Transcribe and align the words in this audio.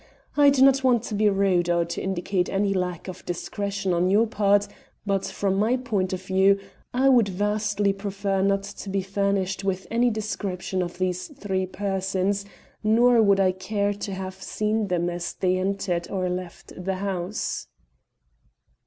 I 0.35 0.49
do 0.49 0.63
not 0.63 0.83
want 0.83 1.03
to 1.03 1.13
be 1.13 1.29
rude, 1.29 1.69
or 1.69 1.85
to 1.85 2.01
indicate 2.01 2.49
any 2.49 2.73
lack 2.73 3.07
of 3.07 3.23
discretion 3.23 3.93
on 3.93 4.09
your 4.09 4.25
part, 4.25 4.67
but, 5.05 5.25
from 5.27 5.53
my 5.59 5.77
point 5.77 6.11
of 6.11 6.23
view, 6.23 6.57
I 6.91 7.07
would 7.07 7.27
vastly 7.29 7.93
prefer 7.93 8.41
not 8.41 8.63
to 8.63 8.89
be 8.89 9.03
furnished 9.03 9.63
with 9.63 9.85
any 9.91 10.09
description 10.09 10.81
of 10.81 10.97
these 10.97 11.27
three 11.27 11.67
persons, 11.67 12.45
nor 12.83 13.21
would 13.21 13.39
I 13.39 13.51
care 13.51 13.93
to 13.93 14.11
have 14.15 14.41
seen 14.41 14.87
them 14.87 15.07
as 15.07 15.33
they 15.35 15.59
entered 15.59 16.09
or 16.09 16.27
left 16.29 16.83
the 16.83 16.95
house." 16.95 17.67